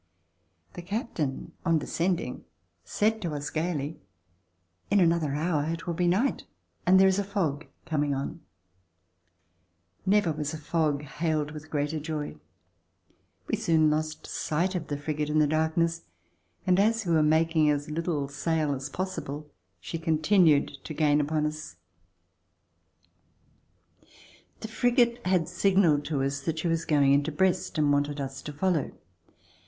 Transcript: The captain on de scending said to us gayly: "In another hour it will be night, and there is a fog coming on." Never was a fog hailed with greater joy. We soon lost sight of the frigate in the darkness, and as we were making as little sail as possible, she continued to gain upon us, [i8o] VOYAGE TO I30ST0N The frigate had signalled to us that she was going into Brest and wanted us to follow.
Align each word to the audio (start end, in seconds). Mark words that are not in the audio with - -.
The 0.73 0.81
captain 0.81 1.51
on 1.63 1.77
de 1.77 1.85
scending 1.85 2.41
said 2.83 3.21
to 3.21 3.35
us 3.35 3.51
gayly: 3.51 3.99
"In 4.89 4.99
another 4.99 5.35
hour 5.35 5.65
it 5.69 5.85
will 5.85 5.93
be 5.93 6.07
night, 6.07 6.43
and 6.87 6.99
there 6.99 7.07
is 7.07 7.19
a 7.19 7.23
fog 7.23 7.67
coming 7.85 8.15
on." 8.15 8.41
Never 10.03 10.31
was 10.31 10.55
a 10.55 10.57
fog 10.57 11.03
hailed 11.03 11.51
with 11.51 11.69
greater 11.69 11.99
joy. 11.99 12.37
We 13.45 13.55
soon 13.57 13.91
lost 13.91 14.25
sight 14.25 14.73
of 14.73 14.87
the 14.87 14.97
frigate 14.97 15.29
in 15.29 15.37
the 15.37 15.45
darkness, 15.45 16.01
and 16.65 16.79
as 16.79 17.05
we 17.05 17.13
were 17.13 17.21
making 17.21 17.69
as 17.69 17.87
little 17.91 18.27
sail 18.27 18.73
as 18.73 18.89
possible, 18.89 19.51
she 19.79 19.99
continued 19.99 20.79
to 20.83 20.95
gain 20.95 21.21
upon 21.21 21.45
us, 21.45 21.75
[i8o] 23.03 23.03
VOYAGE 23.05 24.07
TO 24.07 24.07
I30ST0N 24.07 24.61
The 24.61 24.67
frigate 24.67 25.27
had 25.27 25.47
signalled 25.47 26.05
to 26.05 26.23
us 26.23 26.41
that 26.41 26.57
she 26.57 26.67
was 26.67 26.85
going 26.85 27.13
into 27.13 27.31
Brest 27.31 27.77
and 27.77 27.93
wanted 27.93 28.19
us 28.19 28.41
to 28.41 28.51
follow. 28.51 28.93